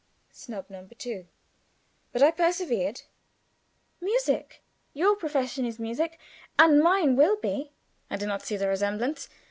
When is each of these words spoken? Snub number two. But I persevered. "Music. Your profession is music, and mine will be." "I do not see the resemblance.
Snub 0.31 0.67
number 0.67 0.95
two. 0.95 1.27
But 2.11 2.23
I 2.23 2.31
persevered. 2.31 3.03
"Music. 3.99 4.63
Your 4.95 5.15
profession 5.15 5.63
is 5.63 5.77
music, 5.77 6.17
and 6.57 6.81
mine 6.81 7.15
will 7.15 7.35
be." 7.35 7.71
"I 8.09 8.17
do 8.17 8.25
not 8.25 8.41
see 8.43 8.57
the 8.57 8.67
resemblance. 8.67 9.29